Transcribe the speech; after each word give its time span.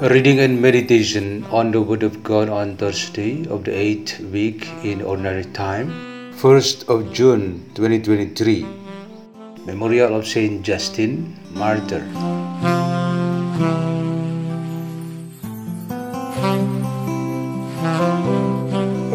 Reading 0.00 0.40
and 0.40 0.62
meditation 0.62 1.44
on 1.50 1.72
the 1.72 1.82
Word 1.82 2.02
of 2.02 2.22
God 2.22 2.48
on 2.48 2.78
Thursday 2.78 3.46
of 3.48 3.64
the 3.64 3.76
eighth 3.76 4.18
week 4.32 4.66
in 4.82 5.02
Ordinary 5.02 5.44
Time, 5.44 5.90
1st 6.40 6.88
of 6.88 7.12
June 7.12 7.70
2023. 7.74 8.64
Memorial 9.66 10.16
of 10.16 10.26
Saint 10.26 10.62
Justin, 10.62 11.38
Martyr. 11.52 12.00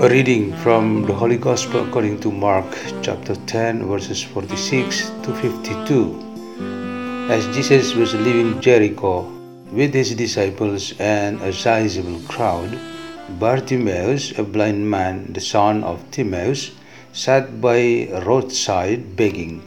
A 0.06 0.08
reading 0.08 0.56
from 0.58 1.02
the 1.08 1.14
Holy 1.16 1.38
Gospel 1.38 1.88
according 1.88 2.20
to 2.20 2.32
Mark 2.32 2.78
chapter 3.02 3.34
10, 3.34 3.88
verses 3.88 4.22
46 4.22 5.10
to 5.24 5.34
52. 5.34 7.28
As 7.32 7.44
Jesus 7.56 7.96
was 7.96 8.14
leaving 8.14 8.62
Jericho, 8.62 9.35
with 9.76 9.94
his 9.94 10.16
disciples 10.16 10.94
and 11.00 11.42
a 11.42 11.52
sizable 11.52 12.22
crowd, 12.30 12.80
Bartimaeus, 13.28 14.38
a 14.40 14.44
blind 14.44 14.90
man, 14.90 15.34
the 15.34 15.42
son 15.42 15.84
of 15.84 16.10
Timaeus, 16.12 16.72
sat 17.12 17.60
by 17.60 17.76
a 17.76 18.22
roadside 18.22 19.18
begging. 19.18 19.62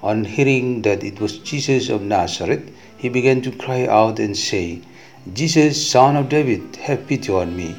On 0.00 0.24
hearing 0.24 0.82
that 0.82 1.02
it 1.02 1.20
was 1.20 1.38
Jesus 1.38 1.88
of 1.88 2.02
Nazareth, 2.02 2.70
he 2.96 3.08
began 3.08 3.42
to 3.42 3.50
cry 3.50 3.84
out 3.86 4.20
and 4.20 4.36
say, 4.36 4.80
Jesus, 5.32 5.90
son 5.90 6.14
of 6.14 6.28
David, 6.28 6.76
have 6.76 7.08
pity 7.08 7.32
on 7.32 7.56
me. 7.56 7.74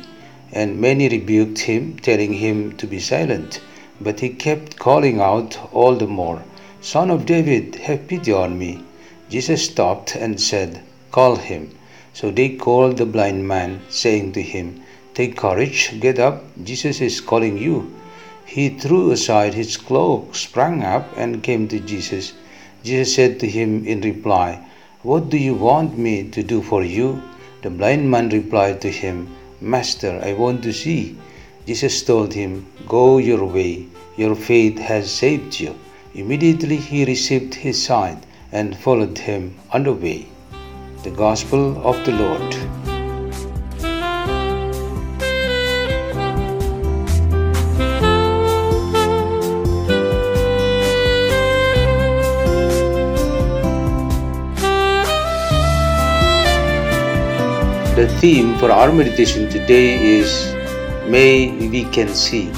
And 0.52 0.82
many 0.82 1.08
rebuked 1.08 1.60
him, 1.60 1.98
telling 2.00 2.34
him 2.34 2.76
to 2.76 2.88
be 2.88 3.00
silent. 3.00 3.62
But 4.02 4.20
he 4.20 4.30
kept 4.30 4.78
calling 4.78 5.22
out 5.22 5.58
all 5.72 5.96
the 5.96 6.08
more, 6.08 6.44
Son 6.82 7.10
of 7.10 7.26
David, 7.26 7.76
have 7.76 8.08
pity 8.08 8.34
on 8.34 8.58
me. 8.58 8.84
Jesus 9.30 9.66
stopped 9.66 10.16
and 10.16 10.42
said, 10.42 10.82
Call 11.12 11.38
him. 11.38 11.72
So 12.14 12.32
they 12.32 12.50
called 12.50 12.98
the 12.98 13.06
blind 13.06 13.48
man, 13.48 13.82
saying 13.90 14.34
to 14.34 14.42
him, 14.42 14.82
Take 15.14 15.38
courage, 15.38 16.00
get 16.00 16.20
up, 16.20 16.44
Jesus 16.64 17.02
is 17.02 17.20
calling 17.22 17.58
you. 17.58 17.94
He 18.46 18.70
threw 18.70 19.12
aside 19.12 19.54
his 19.54 19.78
cloak, 19.78 20.36
sprang 20.36 20.84
up, 20.84 21.08
and 21.18 21.44
came 21.44 21.68
to 21.68 21.80
Jesus. 21.80 22.34
Jesus 22.84 23.16
said 23.16 23.40
to 23.40 23.48
him 23.48 23.86
in 23.86 24.02
reply, 24.02 24.60
What 25.04 25.30
do 25.30 25.38
you 25.38 25.56
want 25.56 25.98
me 25.98 26.30
to 26.30 26.42
do 26.42 26.62
for 26.62 26.84
you? 26.84 27.22
The 27.62 27.70
blind 27.70 28.10
man 28.10 28.30
replied 28.30 28.82
to 28.82 28.90
him, 28.90 29.28
Master, 29.62 30.22
I 30.24 30.34
want 30.34 30.64
to 30.64 30.74
see. 30.74 31.18
Jesus 31.66 32.02
told 32.04 32.34
him, 32.34 32.66
Go 32.88 33.18
your 33.18 33.46
way, 33.46 33.88
your 34.16 34.36
faith 34.36 34.80
has 34.80 35.12
saved 35.12 35.60
you. 35.60 35.76
Immediately 36.16 36.78
he 36.78 37.06
received 37.06 37.54
his 37.56 37.84
sight 37.84 38.18
and 38.52 38.78
followed 38.78 39.18
him 39.18 39.56
on 39.72 39.84
the 39.84 39.94
way. 39.94 40.28
The 41.02 41.12
Gospel 41.12 41.78
of 41.88 41.96
the 42.06 42.12
Lord. 42.12 42.52
The 57.96 58.10
theme 58.20 58.58
for 58.58 58.70
our 58.70 58.92
meditation 58.92 59.48
today 59.48 59.96
is 60.20 60.54
May 61.08 61.56
we 61.70 61.86
can 61.86 62.10
see. 62.10 62.50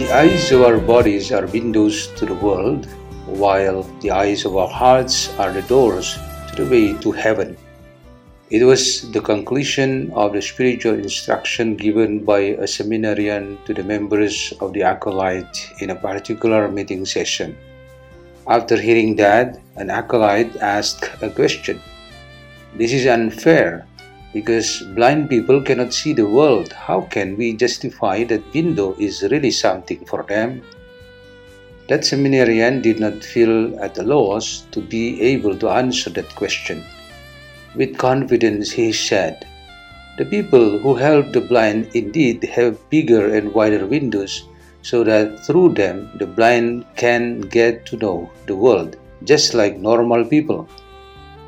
The 0.00 0.08
eyes 0.14 0.50
of 0.50 0.62
our 0.62 0.78
bodies 0.78 1.30
are 1.30 1.44
windows 1.44 2.06
to 2.16 2.24
the 2.24 2.34
world, 2.36 2.86
while 3.26 3.82
the 4.00 4.12
eyes 4.12 4.46
of 4.46 4.56
our 4.56 4.68
hearts 4.68 5.28
are 5.38 5.52
the 5.52 5.60
doors 5.68 6.16
way 6.60 6.94
to 7.02 7.10
heaven. 7.10 7.56
It 8.50 8.62
was 8.62 9.10
the 9.10 9.20
conclusion 9.20 10.12
of 10.14 10.34
the 10.34 10.42
spiritual 10.42 10.94
instruction 10.94 11.74
given 11.74 12.24
by 12.24 12.54
a 12.60 12.66
seminarian 12.66 13.58
to 13.66 13.74
the 13.74 13.82
members 13.82 14.52
of 14.60 14.72
the 14.72 14.82
acolyte 14.82 15.72
in 15.80 15.90
a 15.90 15.96
particular 15.96 16.68
meeting 16.68 17.04
session. 17.04 17.56
After 18.46 18.76
hearing 18.76 19.16
that, 19.16 19.58
an 19.76 19.90
acolyte 19.90 20.54
asked 20.60 21.10
a 21.22 21.30
question. 21.30 21.80
This 22.76 22.92
is 22.92 23.06
unfair 23.06 23.86
because 24.34 24.82
blind 24.94 25.30
people 25.30 25.62
cannot 25.62 25.94
see 25.94 26.12
the 26.12 26.26
world. 26.26 26.72
How 26.72 27.02
can 27.02 27.36
we 27.36 27.56
justify 27.56 28.24
that 28.24 28.52
window 28.52 28.94
is 28.98 29.22
really 29.30 29.50
something 29.50 30.04
for 30.04 30.22
them? 30.22 30.62
That 31.88 32.04
seminarian 32.04 32.80
did 32.80 32.98
not 32.98 33.22
feel 33.22 33.78
at 33.80 33.98
a 33.98 34.02
loss 34.02 34.64
to 34.72 34.80
be 34.80 35.20
able 35.20 35.56
to 35.58 35.68
answer 35.68 36.10
that 36.10 36.34
question. 36.34 36.82
With 37.74 37.98
confidence, 37.98 38.70
he 38.70 38.92
said, 38.92 39.46
The 40.16 40.24
people 40.24 40.78
who 40.78 40.94
help 40.94 41.32
the 41.32 41.42
blind 41.42 41.90
indeed 41.94 42.42
have 42.44 42.88
bigger 42.88 43.34
and 43.34 43.52
wider 43.52 43.84
windows 43.86 44.44
so 44.82 45.04
that 45.04 45.44
through 45.46 45.74
them 45.74 46.10
the 46.18 46.26
blind 46.26 46.86
can 46.96 47.40
get 47.40 47.84
to 47.86 47.96
know 47.96 48.30
the 48.46 48.56
world 48.56 48.96
just 49.24 49.54
like 49.54 49.78
normal 49.78 50.24
people. 50.24 50.68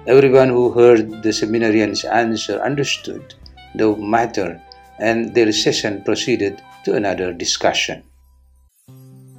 Everyone 0.07 0.49
who 0.49 0.71
heard 0.71 1.23
the 1.23 1.33
seminarian's 1.33 2.05
answer 2.05 2.61
understood 2.61 3.35
the 3.75 3.95
matter, 3.97 4.61
and 4.99 5.35
their 5.35 5.53
session 5.53 6.03
proceeded 6.05 6.63
to 6.85 6.95
another 6.95 7.33
discussion. 7.33 8.03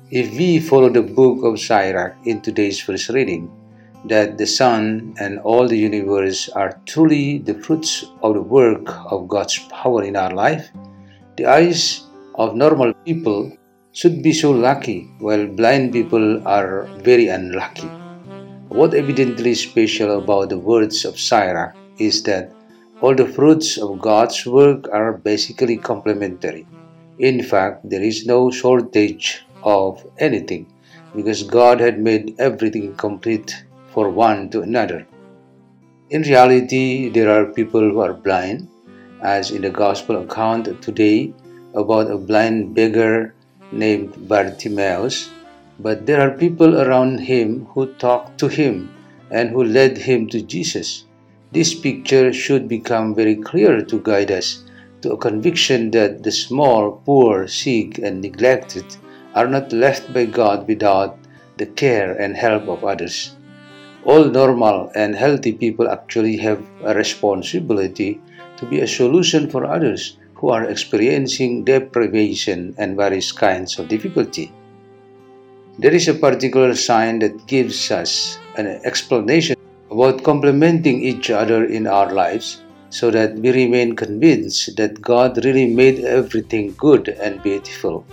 If 0.10 0.38
we 0.38 0.62
follow 0.62 0.88
the 0.88 1.02
book 1.02 1.44
of 1.44 1.60
Sirach 1.60 2.16
in 2.24 2.40
today's 2.40 2.80
first 2.80 3.10
reading, 3.10 3.52
that 4.06 4.38
the 4.38 4.48
sun 4.48 5.14
and 5.20 5.38
all 5.40 5.68
the 5.68 5.78
universe 5.78 6.48
are 6.48 6.80
truly 6.86 7.40
the 7.40 7.56
fruits 7.56 8.06
of 8.24 8.36
the 8.36 8.42
work 8.42 8.88
of 9.12 9.28
God's 9.28 9.60
power 9.68 10.06
in 10.06 10.16
our 10.16 10.34
life, 10.34 10.72
the 11.36 11.48
eyes 11.48 12.08
of 12.36 12.56
normal 12.56 12.94
people 13.04 13.52
should 13.92 14.24
be 14.24 14.32
so 14.32 14.52
lucky, 14.52 15.12
while 15.20 15.46
blind 15.46 15.92
people 15.92 16.48
are 16.48 16.88
very 17.04 17.28
unlucky. 17.28 17.92
What 18.70 18.94
evidently 18.94 19.56
special 19.56 20.24
about 20.24 20.48
the 20.48 20.58
words 20.58 21.04
of 21.04 21.20
Sirach 21.20 21.76
is 22.00 22.24
that 22.24 22.54
all 23.02 23.14
the 23.14 23.28
fruits 23.28 23.78
of 23.78 24.00
God's 24.00 24.46
work 24.46 24.88
are 24.94 25.18
basically 25.18 25.76
complementary. 25.76 26.66
In 27.20 27.44
fact, 27.44 27.90
there 27.90 28.04
is 28.04 28.26
no 28.26 28.52
shortage 28.52 29.44
of 29.64 30.06
anything 30.18 30.68
because 31.16 31.44
God 31.44 31.80
had 31.80 32.00
made 32.00 32.36
everything 32.40 32.96
complete 32.96 33.64
for 33.94 34.10
one 34.10 34.50
to 34.50 34.62
another. 34.62 35.08
In 36.10 36.22
reality, 36.22 37.10
there 37.10 37.30
are 37.30 37.54
people 37.54 37.82
who 37.82 38.00
are 38.00 38.14
blind, 38.14 38.68
as 39.22 39.52
in 39.52 39.62
the 39.62 39.70
Gospel 39.70 40.22
account 40.22 40.82
today 40.82 41.34
about 41.74 42.12
a 42.12 42.18
blind 42.18 42.74
beggar 42.76 43.34
named 43.72 44.28
Bartimaeus 44.28 45.30
but 45.80 46.08
there 46.08 46.22
are 46.22 46.32
people 46.32 46.82
around 46.82 47.20
him 47.20 47.66
who 47.74 47.86
talked 47.94 48.40
to 48.40 48.48
him 48.48 48.90
and 49.30 49.50
who 49.50 49.64
led 49.64 49.98
him 49.98 50.28
to 50.30 50.42
Jesus. 50.42 51.06
This 51.52 51.74
picture 51.74 52.34
should 52.34 52.68
become 52.68 53.14
very 53.14 53.36
clear 53.36 53.84
to 53.84 54.00
guide 54.00 54.32
us 54.32 54.64
to 55.02 55.14
a 55.14 55.18
conviction 55.18 55.92
that 55.92 56.24
the 56.24 56.32
small, 56.32 57.02
poor, 57.06 57.48
sick, 57.48 58.00
and 58.00 58.22
neglected 58.22 58.86
are 59.38 59.48
not 59.48 59.72
left 59.72 60.12
by 60.12 60.26
God 60.26 60.68
without 60.68 61.18
the 61.58 61.68
care 61.82 62.14
and 62.18 62.36
help 62.36 62.68
of 62.68 62.84
others. 62.84 63.36
All 64.04 64.26
normal 64.26 64.92
and 64.96 65.14
healthy 65.14 65.54
people 65.54 65.88
actually 65.88 66.38
have 66.38 66.64
a 66.84 66.96
responsibility 66.96 68.20
to 68.58 68.66
be 68.66 68.80
a 68.82 68.88
solution 68.88 69.48
for 69.48 69.64
others 69.66 70.18
who 70.34 70.50
are 70.50 70.66
experiencing 70.66 71.64
deprivation 71.64 72.74
and 72.80 72.98
various 72.98 73.32
kinds 73.32 73.78
of 73.78 73.88
difficulty. 73.88 74.52
There 75.78 75.94
is 75.94 76.08
a 76.08 76.16
particular 76.16 76.74
sign 76.74 77.20
that 77.20 77.46
gives 77.46 77.92
us 77.92 78.40
an 78.56 78.66
explanation 78.90 79.56
about 79.92 80.24
complementing 80.24 81.04
each 81.04 81.30
other 81.30 81.66
in 81.66 81.86
our 81.86 82.12
lives 82.12 82.62
so 82.90 83.12
that 83.12 83.36
we 83.36 83.52
remain 83.52 83.96
convinced 83.96 84.76
that 84.78 85.02
God 85.02 85.46
really 85.46 85.68
made 85.68 86.00
everything 86.00 86.74
good 86.78 87.10
and 87.10 87.44
beautiful. 87.44 88.06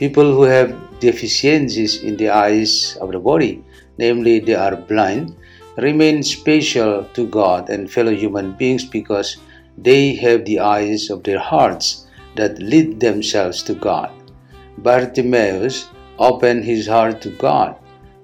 People 0.00 0.32
who 0.32 0.44
have 0.44 0.72
deficiencies 0.98 2.02
in 2.02 2.16
the 2.16 2.30
eyes 2.30 2.96
of 3.02 3.12
the 3.12 3.18
body, 3.18 3.62
namely 3.98 4.40
they 4.40 4.54
are 4.54 4.74
blind, 4.74 5.36
remain 5.76 6.22
special 6.22 7.04
to 7.12 7.26
God 7.26 7.68
and 7.68 7.92
fellow 7.92 8.14
human 8.14 8.52
beings 8.52 8.82
because 8.82 9.36
they 9.76 10.14
have 10.14 10.46
the 10.46 10.58
eyes 10.58 11.10
of 11.10 11.22
their 11.22 11.38
hearts 11.38 12.06
that 12.34 12.58
lead 12.62 12.98
themselves 12.98 13.62
to 13.64 13.74
God. 13.74 14.10
Bartimaeus 14.78 15.90
opened 16.18 16.64
his 16.64 16.86
heart 16.86 17.20
to 17.20 17.28
God. 17.36 17.76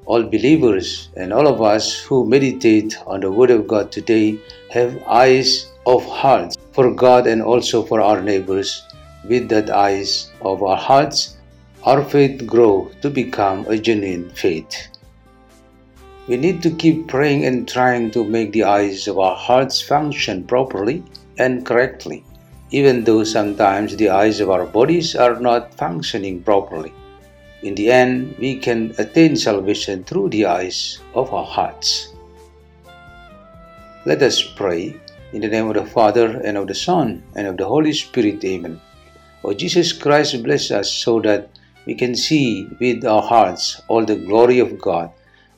All 0.07 0.23
believers 0.23 1.11
and 1.15 1.31
all 1.31 1.47
of 1.47 1.61
us 1.61 2.01
who 2.01 2.27
meditate 2.27 2.97
on 3.07 3.21
the 3.21 3.31
Word 3.31 3.51
of 3.51 3.69
God 3.69 3.93
today 3.93 4.39
have 4.71 5.03
eyes 5.07 5.71
of 5.85 6.03
hearts 6.07 6.57
for 6.73 6.95
God 6.95 7.27
and 7.27 7.43
also 7.43 7.83
for 7.83 8.01
our 8.01 8.23
neighbors. 8.23 8.83
With 9.29 9.51
that 9.51 9.69
eyes 9.69 10.31
of 10.41 10.63
our 10.63 10.79
hearts, 10.79 11.36
our 11.87 12.03
faith 12.03 12.45
grow 12.45 12.91
to 13.01 13.09
become 13.09 13.65
a 13.69 13.79
genuine 13.79 14.29
faith. 14.31 14.89
We 16.27 16.37
need 16.37 16.61
to 16.63 16.71
keep 16.75 17.07
praying 17.07 17.47
and 17.47 17.69
trying 17.69 18.11
to 18.11 18.25
make 18.25 18.51
the 18.51 18.65
eyes 18.65 19.07
of 19.07 19.21
our 19.21 19.37
hearts 19.37 19.81
function 19.81 20.43
properly 20.43 21.05
and 21.39 21.65
correctly, 21.65 22.25
even 22.73 23.05
though 23.05 23.23
sometimes 23.23 23.95
the 23.95 24.09
eyes 24.09 24.41
of 24.41 24.51
our 24.51 24.67
bodies 24.67 25.15
are 25.15 25.39
not 25.39 25.73
functioning 25.75 26.43
properly. 26.43 26.93
In 27.63 27.77
the 27.77 27.93
end, 27.93 28.35
we 28.41 28.59
can 28.59 28.93
attain 28.99 29.37
salvation 29.37 30.03
through 30.03 30.31
the 30.31 30.47
eyes 30.47 30.99
of 31.15 31.33
our 31.33 31.47
hearts. 31.47 32.13
Let 34.05 34.23
us 34.23 34.43
pray 34.43 34.99
in 35.33 35.41
the 35.41 35.49
name 35.49 35.69
of 35.69 35.75
the 35.75 35.87
Father, 35.87 36.41
and 36.43 36.57
of 36.57 36.67
the 36.67 36.75
Son, 36.75 37.23
and 37.37 37.47
of 37.47 37.57
the 37.57 37.67
Holy 37.67 37.93
Spirit. 37.93 38.45
Amen. 38.45 38.81
O 39.45 39.53
Jesus 39.53 39.93
Christ, 39.93 40.43
bless 40.43 40.73
us 40.73 40.91
so 40.91 41.21
that 41.21 41.51
we 41.87 41.95
can 41.95 42.15
see 42.15 42.69
with 42.81 43.05
our 43.05 43.23
hearts 43.23 43.81
all 43.89 44.05
the 44.05 44.17
glory 44.17 44.59
of 44.59 44.79
God 44.79 45.11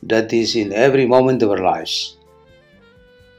that 0.03 0.33
is 0.33 0.55
in 0.55 0.73
every 0.73 1.07
moment 1.07 1.43
of 1.43 1.51
our 1.51 1.59
lives. 1.59 2.17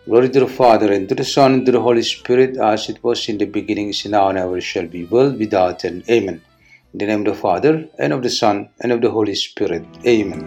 Glory 0.05 0.29
to 0.29 0.39
the 0.39 0.47
Father, 0.47 0.91
and 0.91 1.07
to 1.07 1.15
the 1.15 1.23
Son, 1.23 1.53
and 1.53 1.65
to 1.67 1.71
the 1.71 1.81
Holy 1.81 2.01
Spirit, 2.01 2.57
as 2.57 2.89
it 2.89 3.03
was 3.03 3.29
in 3.29 3.37
the 3.37 3.45
beginning, 3.45 3.89
is 3.89 4.05
now, 4.05 4.29
and 4.29 4.39
ever 4.39 4.59
shall 4.59 4.87
be, 4.87 5.05
world 5.05 5.37
without 5.37 5.85
end. 5.85 6.03
Amen. 6.09 6.41
In 6.93 6.99
the 6.99 7.05
name 7.05 7.19
of 7.19 7.25
the 7.25 7.35
Father, 7.35 7.87
and 7.99 8.11
of 8.11 8.23
the 8.23 8.29
Son, 8.29 8.69
and 8.79 8.91
of 8.91 9.01
the 9.01 9.11
Holy 9.11 9.35
Spirit. 9.35 9.85
Amen. 10.07 10.41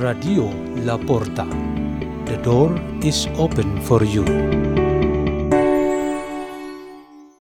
Radio 0.00 0.50
La 0.88 0.98
Porta. 0.98 1.46
The 2.26 2.38
door 2.42 2.74
is 3.04 3.28
open 3.36 3.80
for 3.82 4.02
you. 4.02 4.61